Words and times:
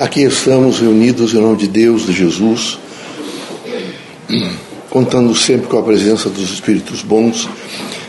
Aqui 0.00 0.22
estamos 0.22 0.80
reunidos 0.80 1.34
em 1.34 1.36
nome 1.36 1.58
de 1.58 1.68
Deus, 1.68 2.06
de 2.06 2.14
Jesus, 2.14 2.78
contando 4.88 5.36
sempre 5.36 5.66
com 5.66 5.78
a 5.78 5.82
presença 5.82 6.30
dos 6.30 6.50
Espíritos 6.50 7.02
bons, 7.02 7.46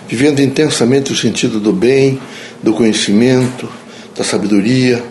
vivendo 0.07 0.39
intensamente 0.39 1.11
o 1.11 1.15
sentido 1.17 1.59
do 1.59 1.73
bem, 1.73 2.17
do 2.63 2.73
conhecimento, 2.73 3.67
da 4.15 4.23
sabedoria, 4.23 5.03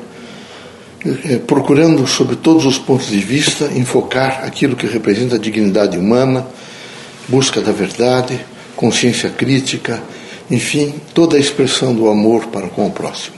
eh, 1.05 1.39
procurando, 1.47 2.07
sob 2.07 2.35
todos 2.37 2.65
os 2.65 2.79
pontos 2.79 3.09
de 3.09 3.19
vista, 3.19 3.71
enfocar 3.77 4.43
aquilo 4.47 4.75
que 4.75 4.87
representa 4.87 5.35
a 5.35 5.39
dignidade 5.39 5.99
humana, 5.99 6.47
busca 7.29 7.61
da 7.61 7.73
verdade, 7.73 8.41
consciência 8.75 9.29
crítica, 9.29 10.03
enfim, 10.51 10.95
toda 11.13 11.37
a 11.37 11.41
expressão 11.41 11.95
do 11.95 12.09
amor 12.09 12.47
para 12.47 12.69
com 12.69 12.87
o 12.87 12.91
próximo. 12.91 13.37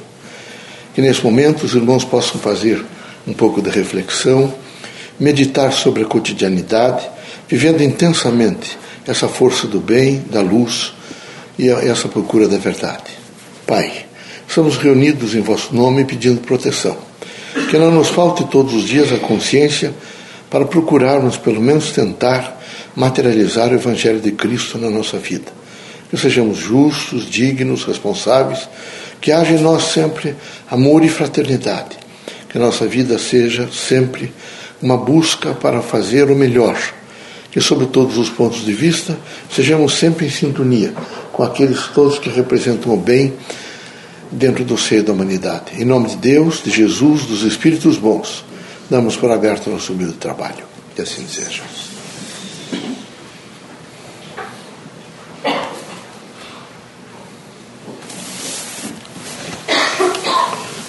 Que 0.94 1.02
nesse 1.02 1.24
momento 1.24 1.66
os 1.66 1.74
irmãos 1.74 2.04
possam 2.04 2.40
fazer 2.40 2.84
um 3.26 3.32
pouco 3.32 3.62
de 3.62 3.70
reflexão, 3.70 4.52
meditar 5.18 5.72
sobre 5.72 6.02
a 6.02 6.06
cotidianidade, 6.06 7.08
vivendo 7.48 7.82
intensamente 7.82 8.78
essa 9.06 9.28
força 9.28 9.66
do 9.66 9.80
bem, 9.80 10.24
da 10.30 10.40
luz 10.40 10.92
e 11.58 11.68
essa 11.68 12.08
procura 12.08 12.48
da 12.48 12.58
verdade. 12.58 13.10
Pai, 13.66 14.06
estamos 14.48 14.76
reunidos 14.76 15.34
em 15.34 15.40
vosso 15.40 15.74
nome 15.74 16.04
pedindo 16.04 16.40
proteção. 16.40 16.96
Que 17.70 17.78
não 17.78 17.90
nos 17.90 18.08
falte 18.08 18.44
todos 18.44 18.74
os 18.74 18.84
dias 18.84 19.12
a 19.12 19.18
consciência 19.18 19.92
para 20.50 20.64
procurarmos, 20.64 21.36
pelo 21.36 21.60
menos 21.60 21.92
tentar, 21.92 22.60
materializar 22.96 23.70
o 23.70 23.74
Evangelho 23.74 24.20
de 24.20 24.32
Cristo 24.32 24.78
na 24.78 24.90
nossa 24.90 25.18
vida. 25.18 25.52
Que 26.10 26.16
sejamos 26.16 26.58
justos, 26.58 27.28
dignos, 27.28 27.84
responsáveis, 27.84 28.68
que 29.20 29.30
haja 29.32 29.52
em 29.52 29.60
nós 29.60 29.84
sempre 29.84 30.34
amor 30.70 31.04
e 31.04 31.08
fraternidade 31.08 32.01
que 32.52 32.58
nossa 32.58 32.86
vida 32.86 33.18
seja 33.18 33.68
sempre 33.72 34.32
uma 34.80 34.96
busca 34.96 35.54
para 35.54 35.80
fazer 35.80 36.30
o 36.30 36.36
melhor, 36.36 36.78
que, 37.50 37.60
sob 37.60 37.86
todos 37.86 38.18
os 38.18 38.28
pontos 38.28 38.64
de 38.64 38.72
vista, 38.72 39.18
sejamos 39.50 39.94
sempre 39.94 40.26
em 40.26 40.30
sintonia 40.30 40.92
com 41.32 41.42
aqueles 41.42 41.86
todos 41.88 42.18
que 42.18 42.28
representam 42.28 42.92
o 42.92 42.96
bem 42.96 43.32
dentro 44.30 44.64
do 44.64 44.76
seio 44.76 45.02
da 45.02 45.12
humanidade. 45.12 45.80
Em 45.80 45.84
nome 45.84 46.08
de 46.10 46.16
Deus, 46.16 46.62
de 46.62 46.70
Jesus, 46.70 47.22
dos 47.22 47.42
Espíritos 47.42 47.96
bons, 47.96 48.44
damos 48.88 49.16
por 49.16 49.30
aberto 49.30 49.68
o 49.68 49.70
nosso 49.70 49.92
humilde 49.92 50.14
trabalho. 50.14 50.64
Que 50.94 51.02
assim 51.02 51.26
seja. 51.26 51.62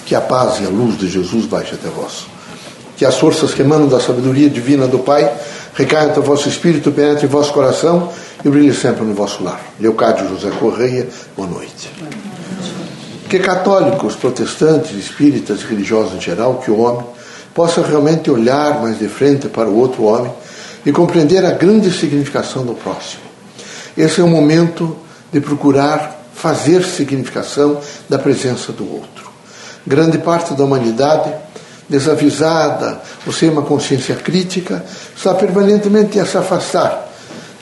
Que 0.04 0.14
a 0.14 0.20
paz 0.20 0.60
e 0.60 0.64
a 0.64 0.68
luz 0.68 0.98
de 0.98 1.08
Jesus 1.08 1.46
baixe 1.46 1.74
até 1.74 1.88
vós. 1.88 2.26
Que 2.96 3.04
as 3.04 3.16
forças 3.16 3.52
que 3.52 3.62
emanam 3.62 3.88
da 3.88 3.98
sabedoria 3.98 4.48
divina 4.48 4.86
do 4.86 5.00
Pai 5.00 5.32
recaiam 5.74 6.10
até 6.10 6.20
o 6.20 6.22
vosso 6.22 6.48
espírito, 6.48 6.92
penetre 6.92 7.26
em 7.26 7.28
vosso 7.28 7.52
coração 7.52 8.10
e 8.44 8.48
brilhe 8.48 8.74
sempre 8.74 9.04
no 9.04 9.14
vosso 9.14 9.42
lar. 9.42 9.60
Leocádio 9.80 10.28
José 10.28 10.50
Correia, 10.58 11.08
boa 11.36 11.48
noite. 11.48 11.90
Que 13.28 13.38
católicos, 13.38 14.14
protestantes, 14.14 14.92
espíritas 14.92 15.62
e 15.62 15.64
religiosos 15.64 16.14
em 16.14 16.20
geral, 16.20 16.58
que 16.58 16.70
o 16.70 16.78
homem 16.78 17.04
possa 17.52 17.82
realmente 17.82 18.30
olhar 18.30 18.80
mais 18.80 18.98
de 18.98 19.08
frente 19.08 19.48
para 19.48 19.68
o 19.68 19.76
outro 19.76 20.04
homem 20.04 20.32
e 20.86 20.92
compreender 20.92 21.44
a 21.44 21.52
grande 21.52 21.90
significação 21.90 22.64
do 22.64 22.74
próximo. 22.74 23.22
Esse 23.96 24.20
é 24.20 24.24
o 24.24 24.28
momento 24.28 24.96
de 25.32 25.40
procurar 25.40 26.22
fazer 26.34 26.84
significação 26.84 27.80
da 28.08 28.18
presença 28.18 28.70
do 28.70 28.84
outro 28.92 29.33
grande 29.86 30.18
parte 30.18 30.54
da 30.54 30.64
humanidade, 30.64 31.32
desavisada, 31.88 33.00
ou 33.26 33.32
sem 33.32 33.50
uma 33.50 33.62
consciência 33.62 34.14
crítica, 34.14 34.84
está 35.14 35.34
permanentemente 35.34 36.18
a 36.18 36.26
se 36.26 36.36
afastar, 36.36 37.08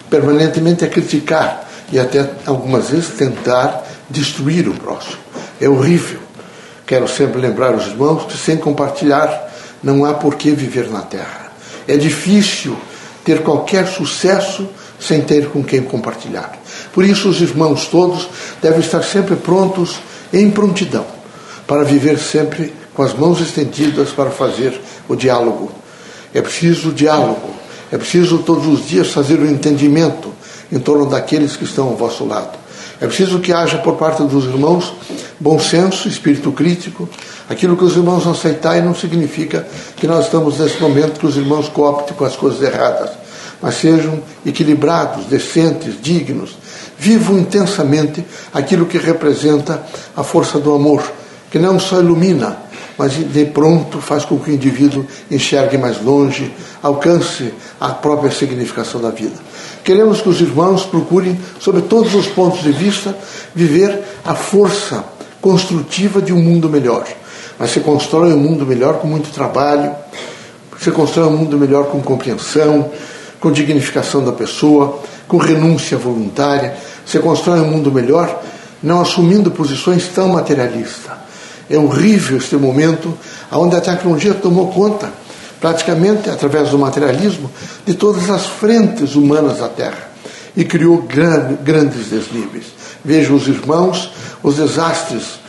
permanentemente 0.08 0.84
a 0.84 0.88
criticar 0.88 1.68
e 1.90 1.98
até 1.98 2.28
algumas 2.46 2.90
vezes 2.90 3.10
tentar 3.10 3.84
destruir 4.08 4.68
o 4.68 4.74
próximo. 4.74 5.18
É 5.60 5.68
horrível. 5.68 6.20
Quero 6.86 7.08
sempre 7.08 7.40
lembrar 7.40 7.74
os 7.74 7.86
irmãos 7.86 8.24
que 8.24 8.36
sem 8.36 8.56
compartilhar 8.56 9.50
não 9.82 10.04
há 10.04 10.14
por 10.14 10.36
que 10.36 10.50
viver 10.52 10.88
na 10.90 11.02
Terra. 11.02 11.52
É 11.88 11.96
difícil 11.96 12.76
ter 13.24 13.42
qualquer 13.42 13.86
sucesso 13.86 14.68
sem 15.00 15.20
ter 15.22 15.48
com 15.48 15.64
quem 15.64 15.82
compartilhar. 15.82 16.52
Por 16.92 17.04
isso, 17.04 17.28
os 17.28 17.40
irmãos 17.40 17.86
todos 17.86 18.28
devem 18.60 18.80
estar 18.80 19.02
sempre 19.02 19.34
prontos, 19.34 20.00
em 20.32 20.50
prontidão 20.50 21.21
para 21.66 21.84
viver 21.84 22.18
sempre 22.18 22.72
com 22.94 23.02
as 23.02 23.14
mãos 23.14 23.40
estendidas 23.40 24.10
para 24.10 24.30
fazer 24.30 24.80
o 25.08 25.16
diálogo. 25.16 25.70
É 26.34 26.40
preciso 26.40 26.92
diálogo, 26.92 27.50
é 27.90 27.98
preciso 27.98 28.38
todos 28.38 28.66
os 28.66 28.86
dias 28.86 29.08
fazer 29.08 29.38
o 29.38 29.46
entendimento 29.46 30.32
em 30.70 30.78
torno 30.78 31.06
daqueles 31.06 31.56
que 31.56 31.64
estão 31.64 31.88
ao 31.88 31.96
vosso 31.96 32.24
lado. 32.24 32.58
É 33.00 33.06
preciso 33.06 33.40
que 33.40 33.52
haja 33.52 33.78
por 33.78 33.96
parte 33.96 34.22
dos 34.22 34.44
irmãos 34.44 34.92
bom 35.40 35.58
senso, 35.58 36.08
espírito 36.08 36.52
crítico. 36.52 37.08
Aquilo 37.48 37.76
que 37.76 37.84
os 37.84 37.96
irmãos 37.96 38.24
não 38.24 38.32
aceitarem 38.32 38.82
não 38.82 38.94
significa 38.94 39.66
que 39.96 40.06
nós 40.06 40.26
estamos 40.26 40.58
nesse 40.58 40.80
momento 40.80 41.18
que 41.18 41.26
os 41.26 41.36
irmãos 41.36 41.68
cooptem 41.68 42.16
com 42.16 42.24
as 42.24 42.36
coisas 42.36 42.62
erradas, 42.62 43.10
mas 43.60 43.74
sejam 43.74 44.22
equilibrados, 44.46 45.26
decentes, 45.26 45.94
dignos. 46.00 46.56
Vivam 46.96 47.38
intensamente 47.38 48.24
aquilo 48.54 48.86
que 48.86 48.98
representa 48.98 49.82
a 50.16 50.22
força 50.22 50.60
do 50.60 50.72
amor 50.72 51.02
que 51.52 51.58
não 51.58 51.78
só 51.78 52.00
ilumina, 52.00 52.56
mas 52.96 53.12
de 53.12 53.44
pronto 53.44 54.00
faz 54.00 54.24
com 54.24 54.38
que 54.38 54.50
o 54.50 54.54
indivíduo 54.54 55.04
enxergue 55.30 55.76
mais 55.76 56.02
longe, 56.02 56.50
alcance 56.82 57.52
a 57.78 57.90
própria 57.90 58.30
significação 58.30 59.02
da 59.02 59.10
vida. 59.10 59.34
Queremos 59.84 60.22
que 60.22 60.30
os 60.30 60.40
irmãos 60.40 60.86
procurem, 60.86 61.38
sob 61.60 61.82
todos 61.82 62.14
os 62.14 62.26
pontos 62.26 62.62
de 62.62 62.72
vista, 62.72 63.14
viver 63.54 64.02
a 64.24 64.34
força 64.34 65.04
construtiva 65.42 66.22
de 66.22 66.32
um 66.32 66.40
mundo 66.40 66.70
melhor. 66.70 67.04
Mas 67.58 67.72
se 67.72 67.80
constrói 67.80 68.32
um 68.32 68.38
mundo 68.38 68.64
melhor 68.64 68.94
com 68.94 69.06
muito 69.06 69.30
trabalho, 69.30 69.94
se 70.80 70.90
constrói 70.90 71.26
um 71.26 71.36
mundo 71.36 71.58
melhor 71.58 71.88
com 71.88 72.00
compreensão, 72.00 72.90
com 73.38 73.52
dignificação 73.52 74.24
da 74.24 74.32
pessoa, 74.32 75.00
com 75.28 75.36
renúncia 75.36 75.98
voluntária, 75.98 76.74
se 77.04 77.18
constrói 77.18 77.60
um 77.60 77.70
mundo 77.70 77.92
melhor 77.92 78.42
não 78.82 79.02
assumindo 79.02 79.50
posições 79.50 80.08
tão 80.08 80.28
materialistas 80.28 81.21
é 81.70 81.78
horrível 81.78 82.38
este 82.38 82.56
momento 82.56 83.16
onde 83.50 83.76
a 83.76 83.80
tecnologia 83.80 84.34
tomou 84.34 84.68
conta, 84.68 85.10
praticamente 85.60 86.28
através 86.28 86.70
do 86.70 86.78
materialismo, 86.78 87.50
de 87.86 87.94
todas 87.94 88.28
as 88.30 88.46
frentes 88.46 89.14
humanas 89.14 89.58
da 89.58 89.68
Terra 89.68 90.12
e 90.56 90.64
criou 90.64 91.06
grandes 91.62 92.08
desníveis. 92.08 92.66
Veja 93.04 93.32
os 93.32 93.48
irmãos, 93.48 94.12
os 94.42 94.56
desastres 94.56 95.40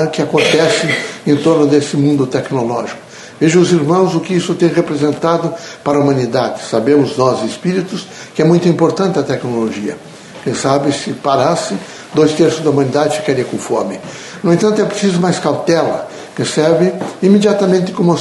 é, 0.00 0.06
que 0.06 0.22
acontecem 0.22 0.94
em 1.26 1.36
torno 1.36 1.66
desse 1.66 1.96
mundo 1.96 2.26
tecnológico. 2.26 3.00
Veja 3.40 3.58
os 3.58 3.72
irmãos 3.72 4.14
o 4.14 4.20
que 4.20 4.34
isso 4.34 4.54
tem 4.54 4.68
representado 4.68 5.52
para 5.82 5.98
a 5.98 6.00
humanidade. 6.00 6.62
Sabemos 6.62 7.16
nós, 7.16 7.44
espíritos, 7.44 8.06
que 8.34 8.40
é 8.40 8.44
muito 8.44 8.68
importante 8.68 9.18
a 9.18 9.22
tecnologia. 9.22 9.96
Quem 10.44 10.54
sabe 10.54 10.92
se 10.92 11.12
parasse, 11.12 11.74
dois 12.14 12.32
terços 12.32 12.60
da 12.60 12.70
humanidade 12.70 13.16
ficaria 13.16 13.44
com 13.44 13.58
fome. 13.58 13.98
No 14.42 14.52
entanto, 14.52 14.80
é 14.80 14.84
preciso 14.84 15.20
mais 15.20 15.38
cautela, 15.38 16.08
que 16.34 16.44
serve 16.44 16.92
imediatamente 17.22 17.92
como 17.92 18.16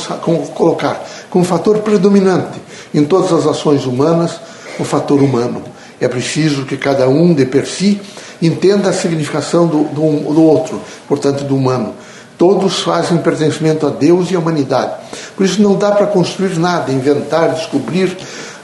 colocar 0.50 1.04
como 1.32 1.46
fator 1.46 1.80
predominante 1.80 2.62
em 2.94 3.06
todas 3.06 3.32
as 3.32 3.48
ações 3.48 3.86
humanas 3.86 4.40
o 4.78 4.84
fator 4.84 5.22
humano. 5.22 5.64
É 6.00 6.08
preciso 6.08 6.66
que 6.66 6.78
cada 6.78 7.08
um 7.08 7.34
de 7.34 7.46
per 7.46 7.66
si 7.66 8.02
entenda 8.42 8.90
a 8.90 8.94
significação 8.94 9.66
do, 9.66 9.84
do, 9.86 10.34
do 10.34 10.44
outro, 10.44 10.82
portanto, 11.08 11.44
do 11.44 11.56
humano. 11.56 11.94
Todos 12.38 12.82
fazem 12.82 13.20
pertencimento 13.20 13.86
a 13.88 13.90
Deus 13.90 14.30
e 14.32 14.36
à 14.36 14.40
humanidade. 14.40 14.94
Por 15.38 15.46
isso 15.46 15.62
não 15.62 15.76
dá 15.76 15.92
para 15.92 16.08
construir 16.08 16.58
nada, 16.58 16.92
inventar, 16.92 17.54
descobrir, 17.54 18.18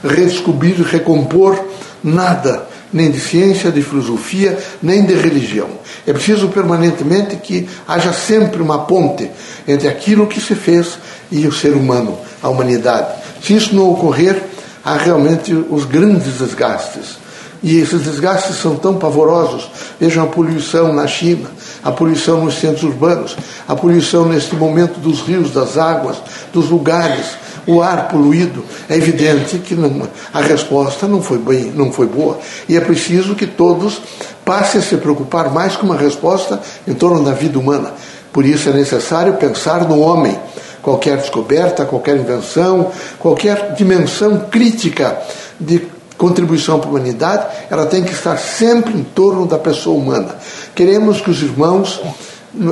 redescobrir, 0.04 0.82
recompor 0.82 1.58
nada 2.02 2.66
nem 2.92 3.10
de 3.10 3.20
ciência, 3.20 3.70
de 3.70 3.82
filosofia, 3.82 4.58
nem 4.82 5.04
de 5.04 5.14
religião. 5.14 5.68
É 6.06 6.12
preciso 6.12 6.48
permanentemente 6.48 7.36
que 7.36 7.68
haja 7.86 8.12
sempre 8.12 8.62
uma 8.62 8.86
ponte 8.86 9.30
entre 9.66 9.88
aquilo 9.88 10.26
que 10.26 10.40
se 10.40 10.54
fez 10.54 10.98
e 11.30 11.46
o 11.46 11.52
ser 11.52 11.72
humano, 11.74 12.18
a 12.42 12.48
humanidade. 12.48 13.14
Se 13.42 13.54
isso 13.54 13.74
não 13.74 13.90
ocorrer, 13.90 14.42
há 14.84 14.96
realmente 14.96 15.52
os 15.52 15.84
grandes 15.84 16.38
desgastes. 16.38 17.18
E 17.62 17.78
esses 17.78 18.02
desgastes 18.02 18.56
são 18.56 18.76
tão 18.76 18.96
pavorosos. 18.96 19.68
Vejam 20.00 20.24
a 20.24 20.26
poluição 20.26 20.92
na 20.92 21.06
China, 21.06 21.50
a 21.82 21.90
poluição 21.90 22.44
nos 22.44 22.58
centros 22.58 22.84
urbanos, 22.84 23.36
a 23.66 23.74
poluição 23.74 24.26
neste 24.26 24.54
momento 24.54 25.00
dos 25.00 25.20
rios, 25.20 25.50
das 25.50 25.76
águas, 25.76 26.16
dos 26.52 26.70
lugares 26.70 27.26
o 27.68 27.82
ar 27.82 28.08
poluído, 28.08 28.64
é 28.88 28.96
evidente 28.96 29.58
que 29.58 29.74
não, 29.74 30.08
a 30.32 30.40
resposta 30.40 31.06
não 31.06 31.20
foi, 31.20 31.36
bem, 31.36 31.70
não 31.74 31.92
foi 31.92 32.06
boa. 32.06 32.38
E 32.66 32.74
é 32.74 32.80
preciso 32.80 33.34
que 33.34 33.46
todos 33.46 34.00
passem 34.42 34.80
a 34.80 34.84
se 34.84 34.96
preocupar 34.96 35.52
mais 35.52 35.76
com 35.76 35.84
uma 35.84 35.96
resposta 35.96 36.58
em 36.86 36.94
torno 36.94 37.22
da 37.22 37.32
vida 37.32 37.58
humana. 37.58 37.92
Por 38.32 38.46
isso 38.46 38.70
é 38.70 38.72
necessário 38.72 39.34
pensar 39.34 39.86
no 39.86 40.00
homem 40.00 40.38
qualquer 40.82 41.18
descoberta, 41.18 41.84
qualquer 41.84 42.16
invenção, 42.16 42.90
qualquer 43.18 43.74
dimensão 43.74 44.46
crítica 44.50 45.18
de 45.60 45.80
contribuição 46.18 46.80
para 46.80 46.88
a 46.88 46.90
humanidade, 46.90 47.46
ela 47.70 47.86
tem 47.86 48.02
que 48.02 48.12
estar 48.12 48.36
sempre 48.36 48.92
em 48.92 49.04
torno 49.04 49.46
da 49.46 49.56
pessoa 49.56 49.96
humana. 49.96 50.36
Queremos 50.74 51.20
que 51.20 51.30
os 51.30 51.40
irmãos, 51.40 52.00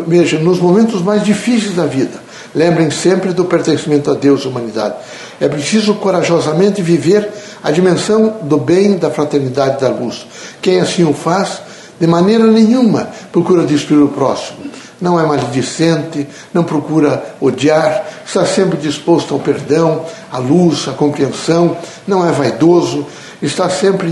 veja, 0.07 0.39
nos 0.39 0.59
momentos 0.59 1.01
mais 1.01 1.25
difíceis 1.25 1.75
da 1.75 1.87
vida, 1.87 2.21
lembrem 2.55 2.91
sempre 2.91 3.33
do 3.33 3.45
pertencimento 3.45 4.11
a 4.11 4.15
Deus 4.15 4.43
e 4.43 4.49
humanidade. 4.49 4.97
É 5.41 5.49
preciso 5.49 5.95
corajosamente 5.95 6.83
viver 6.83 7.31
a 7.63 7.71
dimensão 7.71 8.37
do 8.43 8.59
bem, 8.59 8.99
da 8.99 9.11
fraternidade 9.11 9.81
da 9.81 9.89
luz. 9.89 10.27
Quem 10.61 10.81
assim 10.81 11.05
o 11.05 11.15
faz, 11.15 11.61
de 12.01 12.07
maneira 12.07 12.47
nenhuma 12.47 13.09
procura 13.31 13.65
destruir 13.65 14.03
o 14.03 14.09
próximo. 14.09 14.59
Não 15.01 15.21
é 15.21 15.27
maledicente, 15.27 16.27
não 16.55 16.65
procura 16.65 17.23
odiar, 17.39 18.07
está 18.27 18.47
sempre 18.47 18.79
disposto 18.79 19.35
ao 19.35 19.41
perdão, 19.41 20.05
à 20.33 20.39
luz, 20.39 20.89
à 20.89 20.93
compreensão, 20.93 21.77
não 22.07 22.27
é 22.27 22.33
vaidoso, 22.33 23.07
está 23.43 23.69
sempre 23.69 24.09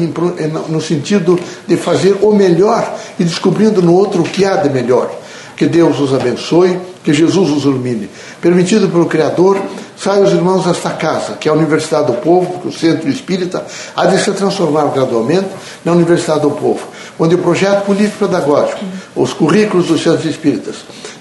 no 0.68 0.80
sentido 0.80 1.38
de 1.66 1.76
fazer 1.76 2.18
o 2.22 2.32
melhor 2.32 2.94
e 3.18 3.24
descobrindo 3.24 3.82
no 3.82 3.94
outro 3.94 4.22
o 4.22 4.24
que 4.24 4.44
há 4.44 4.56
de 4.56 4.68
melhor. 4.68 5.10
Que 5.56 5.66
Deus 5.66 6.00
os 6.00 6.12
abençoe, 6.12 6.78
que 7.04 7.12
Jesus 7.12 7.50
os 7.50 7.64
ilumine. 7.64 8.10
Permitido 8.40 8.88
pelo 8.88 9.06
Criador, 9.06 9.60
saiam 9.96 10.24
os 10.24 10.32
irmãos 10.32 10.64
desta 10.64 10.90
casa, 10.90 11.34
que 11.34 11.48
é 11.48 11.52
a 11.52 11.54
Universidade 11.54 12.08
do 12.08 12.14
Povo, 12.14 12.60
que 12.60 12.68
o 12.68 12.72
Centro 12.72 13.08
Espírita 13.08 13.64
há 13.94 14.06
de 14.06 14.18
se 14.22 14.32
transformar 14.32 14.86
gradualmente 14.92 15.48
na 15.84 15.92
Universidade 15.92 16.40
do 16.40 16.50
Povo, 16.50 16.80
onde 17.18 17.36
o 17.36 17.38
projeto 17.38 17.84
político-pedagógico, 17.86 18.84
os 19.14 19.32
currículos 19.32 19.86
dos 19.86 20.02
centros 20.02 20.26
espíritas, 20.26 20.76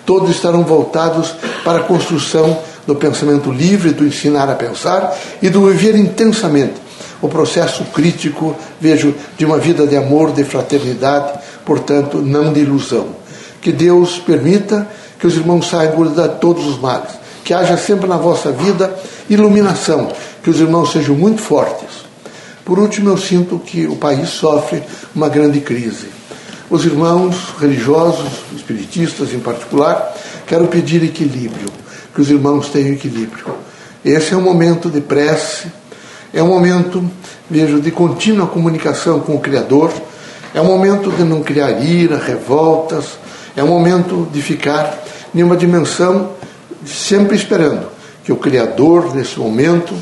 todos 0.06 0.32
estarão 0.32 0.64
voltados 0.64 1.36
para 1.64 1.80
a 1.80 1.84
construção 1.84 2.58
do 2.88 2.96
pensamento 2.96 3.52
livre, 3.52 3.92
do 3.92 4.06
ensinar 4.06 4.50
a 4.50 4.56
pensar 4.56 5.16
e 5.42 5.50
do 5.50 5.68
viver 5.68 5.96
intensamente 5.96 6.83
o 7.24 7.30
processo 7.30 7.86
crítico, 7.86 8.54
vejo, 8.82 9.16
de 9.38 9.46
uma 9.46 9.58
vida 9.58 9.88
de 9.88 9.96
amor, 9.96 10.34
de 10.34 10.44
fraternidade, 10.44 11.40
portanto, 11.66 12.18
não 12.18 12.52
de 12.52 12.60
ilusão. 12.60 13.16
Que 13.62 13.72
Deus 13.72 14.20
permita 14.20 14.86
que 15.18 15.26
os 15.26 15.38
irmãos 15.38 15.70
saibam 15.70 16.06
de 16.06 16.30
todos 16.40 16.68
os 16.68 16.78
males, 16.78 17.12
que 17.46 17.54
haja 17.54 17.78
sempre 17.78 18.10
na 18.10 18.18
vossa 18.18 18.52
vida 18.52 18.94
iluminação, 19.30 20.12
que 20.44 20.50
os 20.50 20.60
irmãos 20.60 20.92
sejam 20.92 21.16
muito 21.16 21.42
fortes. 21.42 22.04
Por 22.66 22.78
último, 22.78 23.10
eu 23.10 23.18
sinto 23.18 23.58
que 23.58 23.88
o 23.88 23.96
país 23.96 24.28
sofre 24.28 24.84
uma 25.16 25.30
grande 25.30 25.62
crise. 25.62 26.08
Os 26.70 26.84
irmãos 26.84 27.36
religiosos, 27.58 28.32
espiritistas 28.54 29.34
em 29.34 29.40
particular, 29.40 30.14
quero 30.46 30.68
pedir 30.68 31.02
equilíbrio, 31.02 31.70
que 32.14 32.20
os 32.20 32.30
irmãos 32.30 32.68
tenham 32.68 32.94
equilíbrio. 32.94 33.46
Esse 34.04 34.34
é 34.34 34.38
um 34.38 34.42
momento 34.42 34.90
de 34.90 35.00
prece, 35.00 35.72
é 36.34 36.42
um 36.42 36.48
momento, 36.48 37.04
vejo, 37.48 37.80
de 37.80 37.92
contínua 37.92 38.48
comunicação 38.48 39.20
com 39.20 39.36
o 39.36 39.40
Criador. 39.40 39.92
É 40.52 40.60
um 40.60 40.66
momento 40.66 41.12
de 41.12 41.24
não 41.24 41.44
criar 41.44 41.84
ira, 41.84 42.18
revoltas. 42.18 43.20
É 43.56 43.64
um 43.64 43.68
momento 43.68 44.28
de 44.34 44.42
ficar 44.42 44.98
em 45.34 45.44
uma 45.44 45.56
dimensão 45.56 46.32
sempre 46.84 47.36
esperando 47.36 47.86
que 48.24 48.32
o 48.32 48.36
Criador, 48.36 49.14
nesse 49.14 49.40
momento, 49.40 49.94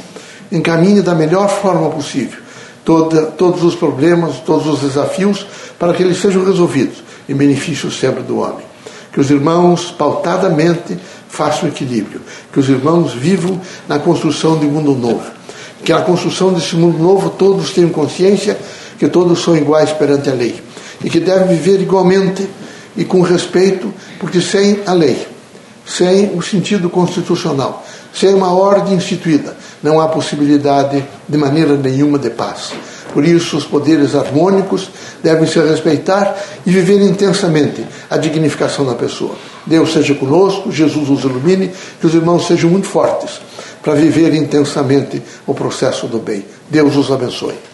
encaminhe 0.49 1.01
da 1.01 1.13
melhor 1.13 1.49
forma 1.49 1.89
possível 1.89 2.39
toda, 2.85 3.23
todos 3.25 3.61
os 3.63 3.75
problemas, 3.75 4.37
todos 4.45 4.67
os 4.67 4.79
desafios, 4.79 5.45
para 5.77 5.93
que 5.93 6.01
eles 6.01 6.17
sejam 6.21 6.45
resolvidos 6.45 7.03
em 7.27 7.35
benefício 7.35 7.91
sempre 7.91 8.23
do 8.23 8.39
homem. 8.39 8.65
Que 9.11 9.19
os 9.19 9.29
irmãos, 9.29 9.91
pautadamente, 9.91 10.97
façam 11.27 11.67
equilíbrio. 11.67 12.21
Que 12.53 12.59
os 12.59 12.69
irmãos 12.69 13.13
vivam 13.13 13.59
na 13.85 13.99
construção 13.99 14.57
de 14.57 14.65
um 14.65 14.69
mundo 14.69 14.95
novo 14.95 15.40
que 15.83 15.91
a 15.91 16.01
construção 16.01 16.53
desse 16.53 16.75
mundo 16.75 16.97
novo 16.97 17.29
todos 17.29 17.71
tenham 17.71 17.89
consciência 17.89 18.57
que 18.97 19.07
todos 19.07 19.41
são 19.43 19.57
iguais 19.57 19.91
perante 19.91 20.29
a 20.29 20.33
lei 20.33 20.61
e 21.03 21.09
que 21.09 21.19
devem 21.19 21.57
viver 21.57 21.81
igualmente 21.81 22.47
e 22.95 23.03
com 23.03 23.21
respeito, 23.21 23.91
porque 24.19 24.39
sem 24.39 24.81
a 24.85 24.93
lei, 24.93 25.27
sem 25.85 26.37
o 26.37 26.41
sentido 26.41 26.89
constitucional, 26.89 27.83
sem 28.13 28.33
uma 28.33 28.51
ordem 28.51 28.93
instituída, 28.93 29.55
não 29.81 29.99
há 29.99 30.07
possibilidade 30.07 31.03
de 31.27 31.37
maneira 31.37 31.75
nenhuma 31.75 32.19
de 32.19 32.29
paz. 32.29 32.73
Por 33.13 33.25
isso, 33.25 33.57
os 33.57 33.65
poderes 33.65 34.13
harmônicos 34.13 34.89
devem 35.23 35.47
se 35.47 35.59
respeitar 35.59 36.37
e 36.65 36.69
viver 36.69 37.01
intensamente 37.01 37.83
a 38.09 38.17
dignificação 38.17 38.85
da 38.85 38.93
pessoa. 38.93 39.35
Deus 39.65 39.91
seja 39.91 40.13
conosco, 40.13 40.71
Jesus 40.71 41.09
os 41.09 41.23
ilumine, 41.23 41.71
que 41.99 42.05
os 42.05 42.13
irmãos 42.13 42.45
sejam 42.45 42.69
muito 42.69 42.87
fortes 42.87 43.41
para 43.81 43.95
viver 43.95 44.33
intensamente 44.33 45.21
o 45.45 45.53
processo 45.53 46.07
do 46.07 46.19
bem. 46.19 46.45
Deus 46.69 46.95
os 46.95 47.11
abençoe. 47.11 47.70